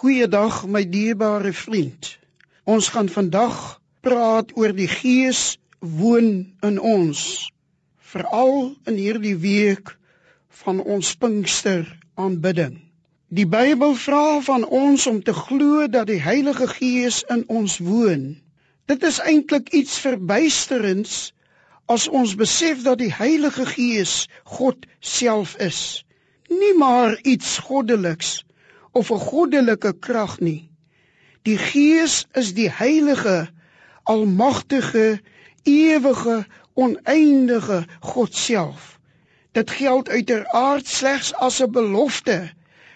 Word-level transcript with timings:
Goeiedag 0.00 0.62
my 0.64 0.80
dierbare 0.88 1.50
vriend. 1.52 2.06
Ons 2.64 2.86
gaan 2.92 3.10
vandag 3.12 3.56
praat 4.00 4.54
oor 4.56 4.72
die 4.72 4.88
Gees 4.88 5.58
woon 5.98 6.30
in 6.64 6.78
ons. 6.92 7.20
Veral 8.12 8.54
in 8.88 8.96
hierdie 8.96 9.34
week 9.42 9.92
van 10.62 10.80
ons 10.80 11.12
Pinkster 11.20 11.84
aanbidding. 12.16 12.80
Die 13.28 13.44
Bybel 13.44 13.92
vra 14.06 14.40
van 14.48 14.64
ons 14.64 15.04
om 15.12 15.20
te 15.20 15.36
glo 15.36 15.84
dat 15.98 16.08
die 16.08 16.20
Heilige 16.30 16.72
Gees 16.72 17.20
in 17.36 17.44
ons 17.60 17.76
woon. 17.84 18.26
Dit 18.88 19.04
is 19.04 19.20
eintlik 19.20 19.68
iets 19.76 20.00
verbuisterends 20.00 21.18
as 21.92 22.08
ons 22.08 22.38
besef 22.40 22.86
dat 22.88 23.04
die 23.04 23.12
Heilige 23.20 23.68
Gees 23.76 24.22
God 24.56 24.88
self 25.00 25.58
is. 25.60 26.06
Nie 26.48 26.78
maar 26.80 27.20
iets 27.20 27.58
goddeliks 27.68 28.38
of 28.92 29.10
'n 29.10 29.18
goddelike 29.18 29.92
krag 29.98 30.40
nie. 30.40 30.70
Die 31.42 31.58
Gees 31.58 32.26
is 32.32 32.54
die 32.54 32.70
heilige, 32.70 33.48
almagtige, 34.02 35.20
ewige, 35.62 36.46
oneindige 36.74 37.86
God 38.00 38.34
self. 38.34 38.98
Dit 39.52 39.70
geld 39.70 40.08
uiteraard 40.08 40.86
slegs 40.86 41.34
as 41.34 41.60
'n 41.60 41.70
belofte 41.72 42.50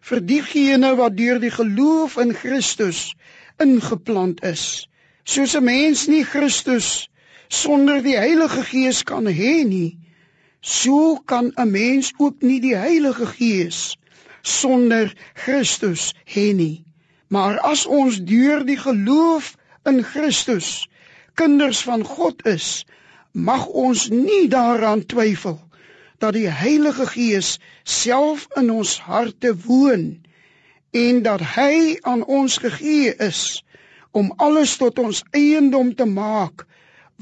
vir 0.00 0.20
diegene 0.26 0.94
wat 0.96 1.16
deur 1.16 1.38
die 1.40 1.52
geloof 1.52 2.16
in 2.16 2.34
Christus 2.34 3.14
ingeplant 3.58 4.42
is. 4.42 4.88
Soos 5.24 5.54
'n 5.56 5.64
mens 5.64 6.06
nie 6.06 6.24
Christus 6.24 7.10
sonder 7.48 8.02
die 8.02 8.16
Heilige 8.16 8.62
Gees 8.62 9.02
kan 9.02 9.26
hê 9.26 9.64
nie, 9.66 9.98
so 10.60 11.16
kan 11.24 11.52
'n 11.56 11.70
mens 11.70 12.12
ook 12.18 12.42
nie 12.42 12.60
die 12.60 12.76
Heilige 12.76 13.26
Gees 13.26 13.96
sonder 14.42 15.12
Christus 15.34 16.12
hê 16.24 16.50
nie. 16.54 16.84
Maar 17.28 17.58
as 17.62 17.86
ons 17.86 18.20
deur 18.26 18.64
die 18.66 18.78
geloof 18.78 19.54
in 19.86 20.02
Christus 20.04 20.88
kinders 21.34 21.82
van 21.86 22.04
God 22.04 22.42
is, 22.46 22.84
mag 23.32 23.66
ons 23.66 24.08
nie 24.10 24.48
daaraan 24.50 25.06
twyfel 25.06 25.60
dat 26.20 26.34
die 26.36 26.50
Heilige 26.50 27.06
Gees 27.06 27.58
self 27.84 28.48
in 28.60 28.70
ons 28.70 28.98
harte 29.00 29.54
woon 29.64 30.20
en 30.90 31.22
dat 31.22 31.44
hy 31.54 31.96
aan 32.02 32.24
ons 32.26 32.58
gegee 32.60 33.14
is 33.14 33.62
om 34.10 34.32
alles 34.36 34.76
tot 34.76 34.98
ons 34.98 35.22
eiendom 35.30 35.94
te 35.94 36.04
maak 36.04 36.66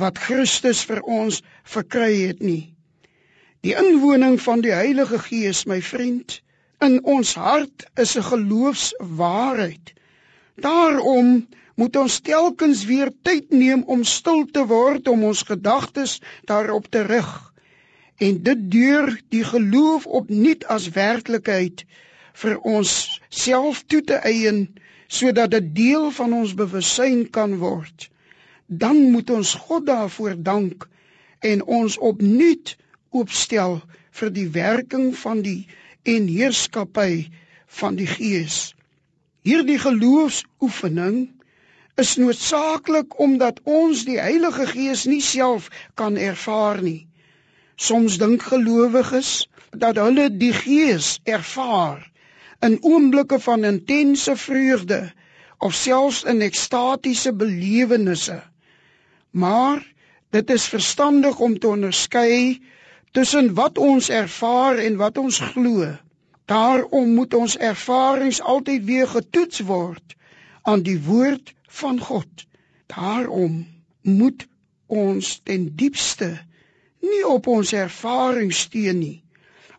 wat 0.00 0.18
Christus 0.18 0.82
vir 0.88 1.02
ons 1.04 1.42
verkry 1.68 2.12
het 2.26 2.40
nie. 2.40 2.72
Die 3.66 3.74
inwoning 3.76 4.38
van 4.40 4.62
die 4.64 4.72
Heilige 4.72 5.18
Gees, 5.18 5.66
my 5.66 5.80
vriend, 5.82 6.40
in 6.86 6.98
ons 7.04 7.34
hart 7.34 7.86
is 7.94 8.16
'n 8.16 8.26
geloofswaarheid. 8.30 9.92
Daarom 10.54 11.48
moet 11.74 11.96
ons 11.96 12.20
telkens 12.20 12.84
weer 12.84 13.10
tyd 13.22 13.50
neem 13.50 13.82
om 13.86 14.04
stil 14.04 14.44
te 14.50 14.66
word 14.66 15.08
om 15.08 15.24
ons 15.24 15.42
gedagtes 15.42 16.20
daarop 16.44 16.86
te 16.90 17.02
rig 17.02 17.30
en 18.18 18.42
dit 18.42 18.70
deur 18.70 19.12
die 19.34 19.44
geloof 19.44 20.06
opnuut 20.20 20.64
as 20.74 20.88
werklikheid 20.94 21.84
vir 22.42 22.58
ons 22.66 22.92
self 23.28 23.84
toe 23.86 24.02
te 24.10 24.18
eien 24.30 24.64
sodat 25.18 25.54
dit 25.54 25.68
deel 25.74 26.10
van 26.16 26.34
ons 26.40 26.54
bewussyn 26.54 27.22
kan 27.30 27.56
word. 27.62 28.08
Dan 28.66 28.98
moet 29.14 29.30
ons 29.30 29.54
God 29.54 29.86
daarvoor 29.86 30.34
dank 30.42 30.88
en 31.40 31.62
ons 31.64 31.98
opnuut 32.10 32.74
oopstel 33.14 33.78
vir 34.20 34.34
die 34.34 34.48
werking 34.58 35.12
van 35.16 35.42
die 35.46 35.60
en 36.02 36.26
heerskappy 36.26 37.28
van 37.80 37.96
die 37.96 38.06
Gees. 38.06 38.74
Hierdie 39.42 39.78
geloofsoefening 39.78 41.28
is 41.98 42.16
noodsaaklik 42.16 43.18
omdat 43.18 43.60
ons 43.64 44.04
die 44.06 44.18
Heilige 44.20 44.66
Gees 44.70 45.04
nie 45.10 45.22
self 45.24 45.68
kan 45.98 46.16
ervaar 46.16 46.82
nie. 46.82 47.08
Soms 47.76 48.18
dink 48.22 48.42
gelowiges 48.42 49.48
dat 49.70 49.98
hulle 50.00 50.28
die 50.30 50.52
Gees 50.54 51.18
ervaar 51.24 52.04
in 52.66 52.78
oomblikke 52.82 53.38
van 53.40 53.64
intense 53.64 54.36
vreugde 54.36 55.00
of 55.58 55.74
selfs 55.74 56.24
in 56.24 56.40
ekstatiese 56.42 57.32
belewennisse. 57.34 58.42
Maar 59.30 59.82
dit 60.30 60.50
is 60.50 60.66
verstandig 60.68 61.38
om 61.38 61.58
te 61.58 61.68
onderskei 61.68 62.58
tussen 63.18 63.54
wat 63.54 63.78
ons 63.78 64.08
ervaar 64.14 64.76
en 64.78 64.96
wat 64.96 65.16
ons 65.18 65.38
glo. 65.50 65.86
Daarom 66.46 67.14
moet 67.14 67.32
ons 67.34 67.56
ervarings 67.56 68.38
altyd 68.40 68.84
weer 68.86 69.08
getoets 69.10 69.64
word 69.66 70.14
aan 70.62 70.84
die 70.86 71.00
woord 71.02 71.50
van 71.80 71.98
God. 71.98 72.44
Daarom 72.86 73.56
moet 74.02 74.46
ons 74.86 75.40
ten 75.42 75.66
diepste 75.80 76.28
nie 77.02 77.24
op 77.26 77.50
ons 77.50 77.72
ervaring 77.72 78.54
steun 78.54 79.02
nie, 79.02 79.18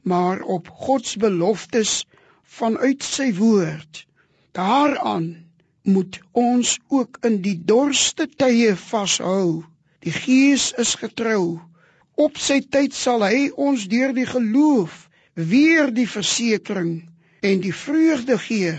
maar 0.03 0.43
op 0.57 0.67
God 0.83 1.07
se 1.07 1.23
beloftes 1.23 1.93
vanuit 2.59 3.07
sy 3.07 3.29
woord. 3.39 4.03
Daaraan 4.51 5.31
moet 5.87 6.19
ons 6.35 6.75
ook 6.91 7.23
in 7.23 7.39
die 7.47 7.55
dorste 7.71 8.27
tye 8.27 8.75
vashou. 8.75 9.63
Die 10.03 10.15
Gees 10.15 10.73
is 10.75 10.97
getrou 10.99 11.68
Op 12.19 12.35
sy 12.43 12.59
tyd 12.75 12.95
sal 12.95 13.23
hy 13.23 13.47
ons 13.55 13.85
deur 13.91 14.11
die 14.15 14.27
geloof 14.27 15.05
weer 15.39 15.87
die 15.95 16.07
versekering 16.09 16.91
en 17.47 17.61
die 17.63 17.75
vreugde 17.75 18.35
gee 18.43 18.73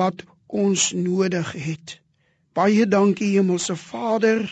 wat 0.00 0.22
ons 0.46 0.92
nodig 0.94 1.50
het. 1.58 1.96
Baie 2.54 2.86
dankie 2.86 3.32
Hemelse 3.34 3.74
Vader 3.76 4.46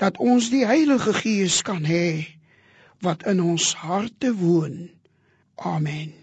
dat 0.00 0.16
ons 0.16 0.48
die 0.50 0.64
Heilige 0.64 1.12
Gees 1.20 1.60
kan 1.66 1.84
hê 1.84 2.24
wat 3.04 3.26
in 3.28 3.44
ons 3.44 3.74
harte 3.84 4.32
woon. 4.40 4.88
Amen. 5.56 6.16